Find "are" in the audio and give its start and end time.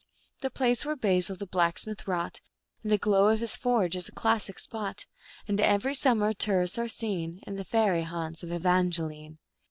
6.79-6.87